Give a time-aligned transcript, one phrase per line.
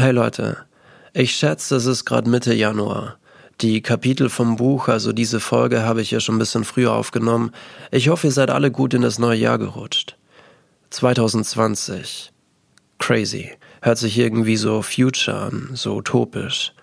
[0.00, 0.58] Hey Leute,
[1.12, 3.16] ich schätze, es ist gerade Mitte Januar.
[3.60, 7.50] Die Kapitel vom Buch, also diese Folge, habe ich ja schon ein bisschen früher aufgenommen.
[7.90, 10.16] Ich hoffe, ihr seid alle gut in das neue Jahr gerutscht.
[10.90, 12.30] 2020.
[13.00, 13.50] Crazy.
[13.82, 16.74] Hört sich irgendwie so future an, so utopisch.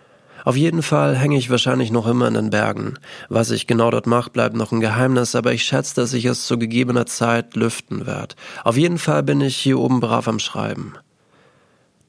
[0.44, 2.96] Auf jeden Fall hänge ich wahrscheinlich noch immer in den Bergen.
[3.30, 6.46] Was ich genau dort mache, bleibt noch ein Geheimnis, aber ich schätze, dass ich es
[6.46, 8.36] zu gegebener Zeit lüften werde.
[8.66, 10.96] Auf jeden Fall bin ich hier oben brav am Schreiben.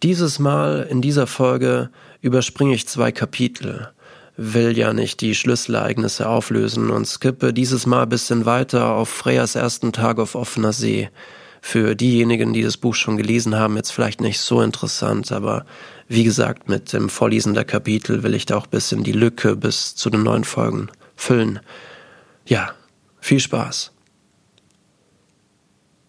[0.03, 3.89] Dieses Mal in dieser Folge überspringe ich zwei Kapitel,
[4.37, 9.55] will ja nicht die Schlüsselereignisse auflösen und skippe dieses Mal ein bisschen weiter auf Freyas
[9.55, 11.09] ersten Tag auf offener See.
[11.63, 15.65] Für diejenigen, die das Buch schon gelesen haben, jetzt vielleicht nicht so interessant, aber
[16.09, 19.57] wie gesagt, mit dem Vorlesen der Kapitel will ich da auch ein bisschen die Lücke
[19.57, 21.59] bis zu den neuen Folgen füllen.
[22.45, 22.73] Ja,
[23.21, 23.93] viel Spaß.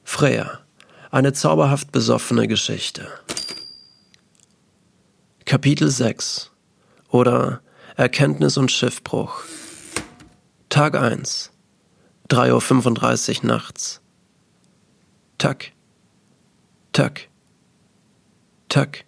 [0.03, 0.59] Freya,
[1.09, 3.07] eine zauberhaft besoffene Geschichte.
[5.47, 6.51] Kapitel 6
[7.09, 7.61] oder
[7.95, 9.43] Erkenntnis und Schiffbruch.
[10.67, 11.53] Tag 1.
[12.29, 14.01] 3.35 Uhr nachts.
[15.37, 15.71] Tack.
[16.91, 17.29] Tack.
[18.67, 19.05] Tack.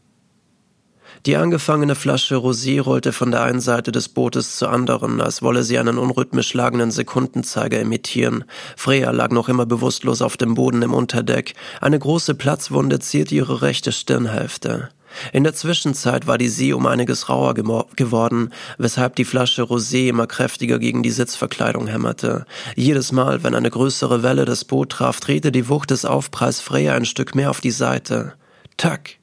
[1.26, 5.64] Die angefangene Flasche Rosé rollte von der einen Seite des Bootes zur anderen, als wolle
[5.64, 8.45] sie einen unrhythmisch schlagenden Sekundenzeiger imitieren.
[8.78, 11.54] Freya lag noch immer bewusstlos auf dem Boden im Unterdeck.
[11.82, 14.88] Eine große Platzwunde zierte ihre rechte Stirnhälfte.
[15.34, 20.28] In der Zwischenzeit war die See um einiges rauer geworden, weshalb die Flasche Rosé immer
[20.28, 22.46] kräftiger gegen die Sitzverkleidung hämmerte.
[22.76, 26.96] Jedes Mal, wenn eine größere Welle das Boot traf, drehte die Wucht des Aufpreis Freya
[26.96, 28.34] ein Stück mehr auf die Seite.
[28.78, 29.18] Tack!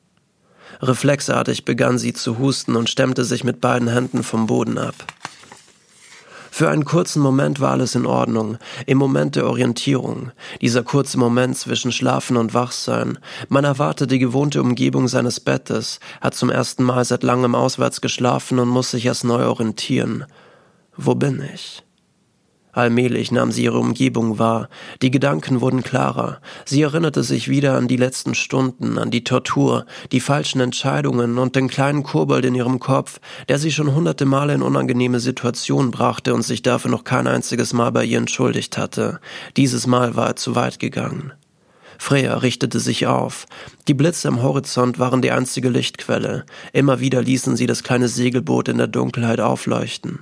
[0.82, 4.94] Reflexartig begann sie zu husten und stemmte sich mit beiden Händen vom Boden ab.
[6.56, 11.58] Für einen kurzen Moment war alles in Ordnung, im Moment der Orientierung, dieser kurze Moment
[11.58, 13.18] zwischen Schlafen und Wachsein.
[13.50, 18.58] Man erwartet die gewohnte Umgebung seines Bettes, hat zum ersten Mal seit langem auswärts geschlafen
[18.58, 20.24] und muss sich erst neu orientieren.
[20.96, 21.85] Wo bin ich?
[22.76, 24.68] Allmählich nahm sie ihre Umgebung wahr,
[25.00, 29.86] die Gedanken wurden klarer, sie erinnerte sich wieder an die letzten Stunden, an die Tortur,
[30.12, 34.52] die falschen Entscheidungen und den kleinen Kobold in ihrem Kopf, der sie schon hunderte Male
[34.52, 39.20] in unangenehme Situationen brachte und sich dafür noch kein einziges Mal bei ihr entschuldigt hatte.
[39.56, 41.32] Dieses Mal war er zu weit gegangen.
[41.96, 43.46] Freya richtete sich auf.
[43.88, 46.44] Die Blitze am Horizont waren die einzige Lichtquelle.
[46.74, 50.18] Immer wieder ließen sie das kleine Segelboot in der Dunkelheit aufleuchten.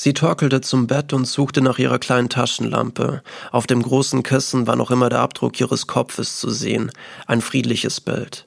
[0.00, 3.20] Sie torkelte zum Bett und suchte nach ihrer kleinen Taschenlampe.
[3.50, 6.92] Auf dem großen Kissen war noch immer der Abdruck ihres Kopfes zu sehen,
[7.26, 8.46] ein friedliches Bild.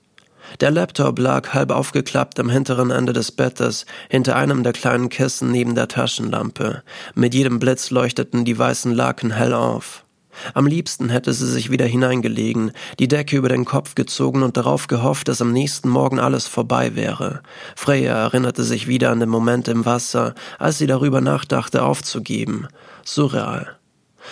[0.62, 5.52] Der Laptop lag halb aufgeklappt am hinteren Ende des Bettes, hinter einem der kleinen Kissen
[5.52, 6.84] neben der Taschenlampe.
[7.16, 10.06] Mit jedem Blitz leuchteten die weißen Laken hell auf.
[10.54, 14.88] Am liebsten hätte sie sich wieder hineingelegen, die Decke über den Kopf gezogen und darauf
[14.88, 17.42] gehofft, dass am nächsten Morgen alles vorbei wäre.
[17.76, 22.68] Freya erinnerte sich wieder an den Moment im Wasser, als sie darüber nachdachte, aufzugeben.
[23.04, 23.78] Surreal.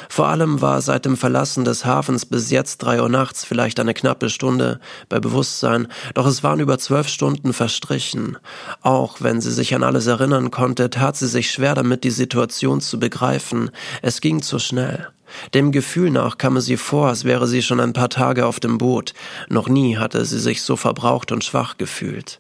[0.08, 3.94] Vor allem war seit dem Verlassen des Hafens bis jetzt drei Uhr nachts vielleicht eine
[3.94, 4.80] knappe Stunde
[5.10, 8.38] bei Bewusstsein, doch es waren über zwölf Stunden verstrichen.
[8.82, 12.82] Auch wenn sie sich an alles erinnern konnte, tat sie sich schwer damit, die Situation
[12.82, 13.72] zu begreifen.
[14.02, 15.08] Es ging zu schnell.
[15.54, 18.60] Dem Gefühl nach kam es ihr vor, als wäre sie schon ein paar Tage auf
[18.60, 19.14] dem Boot.
[19.50, 22.40] Noch nie hatte sie sich so verbraucht und schwach gefühlt.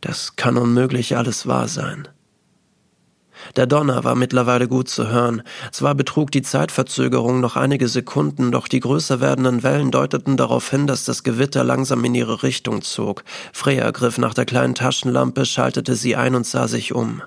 [0.00, 2.08] Das kann unmöglich alles wahr sein.
[3.56, 5.42] Der Donner war mittlerweile gut zu hören.
[5.72, 10.86] Zwar betrug die Zeitverzögerung noch einige Sekunden, doch die größer werdenden Wellen deuteten darauf hin,
[10.86, 13.24] dass das Gewitter langsam in ihre Richtung zog.
[13.52, 17.22] Freya griff nach der kleinen Taschenlampe, schaltete sie ein und sah sich um.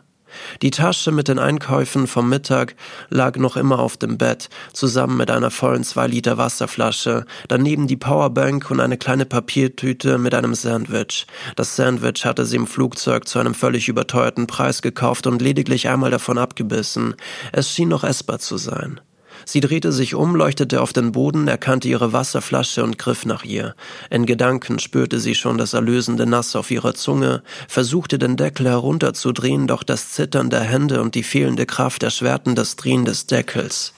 [0.62, 2.75] Die Tasche mit den Einkäufen vom Mittag
[3.09, 7.97] lag noch immer auf dem Bett, zusammen mit einer vollen zwei Liter Wasserflasche, daneben die
[7.97, 11.28] Powerbank und eine kleine Papiertüte mit einem Sandwich.
[11.56, 16.12] Das Sandwich hatte sie im Flugzeug zu einem völlig überteuerten Preis gekauft und lediglich einmal
[16.12, 17.16] davon abgebissen.
[17.52, 19.00] Es schien noch essbar zu sein.
[19.45, 23.75] Sie drehte sich um, leuchtete auf den Boden, erkannte ihre Wasserflasche und griff nach ihr.
[24.09, 29.67] In Gedanken spürte sie schon das erlösende Nass auf ihrer Zunge, versuchte den Deckel herunterzudrehen,
[29.67, 33.93] doch das Zittern der Hände und die fehlende Kraft erschwerten das Drehen des Deckels.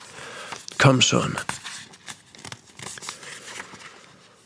[0.77, 1.37] Komm schon,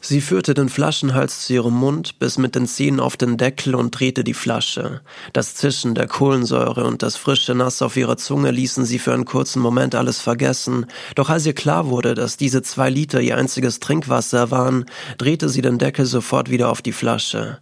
[0.04, 3.92] Sie führte den Flaschenhals zu ihrem Mund, biss mit den Zähnen auf den Deckel und
[3.92, 5.02] drehte die Flasche.
[5.32, 9.26] Das Zischen der Kohlensäure und das frische Nass auf ihrer Zunge ließen sie für einen
[9.26, 10.88] kurzen Moment alles vergessen.
[11.14, 14.86] Doch als ihr klar wurde, dass diese zwei Liter ihr einziges Trinkwasser waren,
[15.20, 17.60] drehte sie den Deckel sofort wieder auf die Flasche.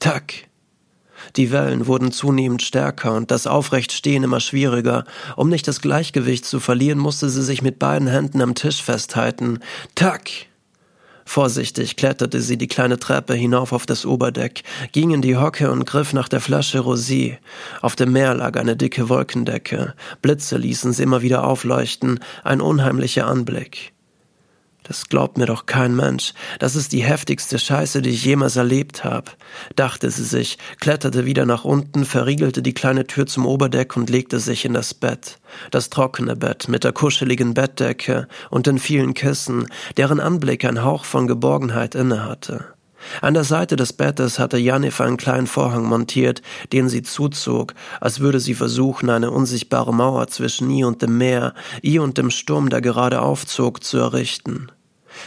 [0.00, 0.34] Tack!
[1.36, 5.04] Die Wellen wurden zunehmend stärker und das Aufrechtstehen immer schwieriger.
[5.36, 9.60] Um nicht das Gleichgewicht zu verlieren, musste sie sich mit beiden Händen am Tisch festhalten.
[9.94, 10.49] Tack!
[11.32, 15.86] Vorsichtig kletterte sie die kleine Treppe hinauf auf das Oberdeck, ging in die Hocke und
[15.86, 17.36] griff nach der Flasche Rosé.
[17.82, 19.94] Auf dem Meer lag eine dicke Wolkendecke.
[20.22, 23.92] Blitze ließen sie immer wieder aufleuchten, ein unheimlicher Anblick.
[24.90, 26.34] Das glaubt mir doch kein Mensch.
[26.58, 29.30] Das ist die heftigste Scheiße, die ich jemals erlebt habe,
[29.76, 34.40] dachte sie sich, kletterte wieder nach unten, verriegelte die kleine Tür zum Oberdeck und legte
[34.40, 35.38] sich in das Bett.
[35.70, 41.04] Das trockene Bett mit der kuscheligen Bettdecke und den vielen Kissen, deren Anblick ein Hauch
[41.04, 42.64] von Geborgenheit innehatte.
[43.20, 46.42] An der Seite des Bettes hatte Janif einen kleinen Vorhang montiert,
[46.72, 51.54] den sie zuzog, als würde sie versuchen, eine unsichtbare Mauer zwischen ihr und dem Meer,
[51.80, 54.72] ihr und dem Sturm, der gerade aufzog, zu errichten.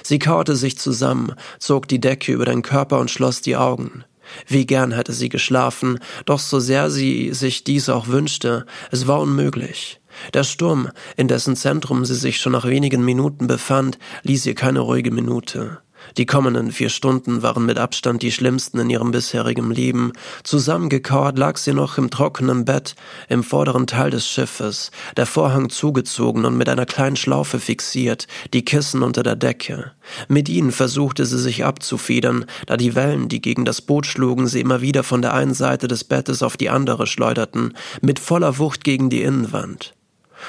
[0.02, 4.04] Sie kauerte sich zusammen, zog die Decke über den Körper und schloss die Augen.
[4.48, 9.20] Wie gern hätte sie geschlafen, doch so sehr sie sich dies auch wünschte, es war
[9.20, 10.00] unmöglich.
[10.34, 14.80] Der Sturm, in dessen Zentrum sie sich schon nach wenigen Minuten befand, ließ ihr keine
[14.80, 15.80] ruhige Minute.
[16.18, 20.14] Die kommenden vier Stunden waren mit Abstand die schlimmsten in ihrem bisherigen Leben.
[20.44, 22.96] Zusammengekauert lag sie noch im trockenen Bett
[23.30, 28.64] im vorderen Teil des Schiffes, der Vorhang zugezogen und mit einer kleinen Schlaufe fixiert, die
[28.64, 29.92] Kissen unter der Decke.
[30.28, 34.62] Mit ihnen versuchte sie sich abzufedern, da die Wellen, die gegen das Boot schlugen, sie
[34.62, 38.84] immer wieder von der einen Seite des Bettes auf die andere schleuderten, mit voller Wucht
[38.84, 39.94] gegen die Innenwand.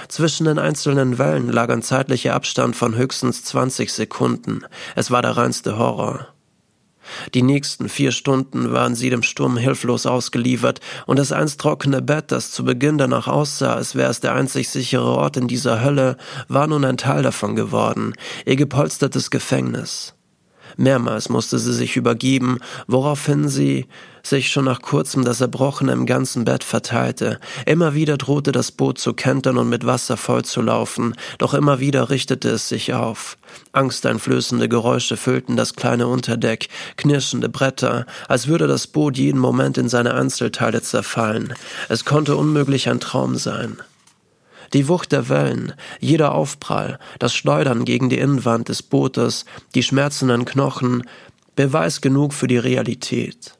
[0.09, 4.63] Zwischen den einzelnen Wellen lag ein zeitlicher Abstand von höchstens 20 Sekunden.
[4.95, 6.29] Es war der reinste Horror.
[7.35, 12.33] Die nächsten vier Stunden waren sie dem Sturm hilflos ausgeliefert, und das einst trockene Bett,
[12.33, 16.17] das zu Beginn danach aussah, als wäre es der einzig sichere Ort in dieser Hölle,
[16.49, 18.15] war nun ein Teil davon geworden,
[18.47, 20.15] ihr gepolstertes Gefängnis.
[20.77, 23.87] Mehrmals musste sie sich übergeben, woraufhin sie
[24.23, 27.39] sich schon nach kurzem das Erbrochene im ganzen Bett verteilte.
[27.67, 32.49] Immer wieder drohte das Boot zu kentern und mit Wasser vollzulaufen, doch immer wieder richtete
[32.49, 33.37] es sich auf.
[33.73, 39.89] Angsteinflößende Geräusche füllten das kleine Unterdeck, knirschende Bretter, als würde das Boot jeden Moment in
[39.89, 41.55] seine Einzelteile zerfallen.
[41.89, 43.77] Es konnte unmöglich ein Traum sein.
[44.73, 49.45] Die Wucht der Wellen, jeder Aufprall, das Schleudern gegen die Innenwand des Bootes,
[49.75, 51.05] die schmerzenden Knochen,
[51.57, 53.57] Beweis genug für die Realität.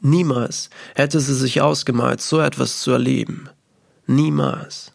[0.00, 3.48] Niemals hätte sie sich ausgemalt, so etwas zu erleben.
[4.06, 4.92] Niemals.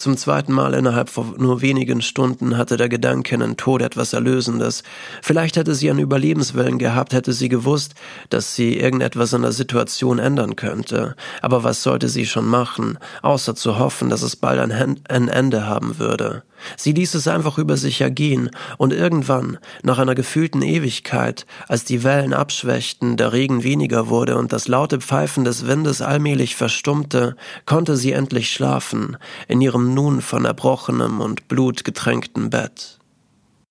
[0.00, 4.82] Zum zweiten Mal innerhalb von nur wenigen Stunden hatte der Gedanke an Tod etwas Erlösendes.
[5.20, 7.92] Vielleicht hätte sie einen Überlebenswillen gehabt, hätte sie gewusst,
[8.30, 11.16] dass sie irgendetwas an der Situation ändern könnte.
[11.42, 15.98] Aber was sollte sie schon machen, außer zu hoffen, dass es bald ein Ende haben
[15.98, 16.44] würde?
[16.76, 22.04] Sie ließ es einfach über sich ergehen, und irgendwann, nach einer gefühlten Ewigkeit, als die
[22.04, 27.36] Wellen abschwächten, der Regen weniger wurde und das laute Pfeifen des Windes allmählich verstummte,
[27.66, 29.16] konnte sie endlich schlafen,
[29.48, 32.99] in ihrem nun von erbrochenem und blutgetränkten Bett.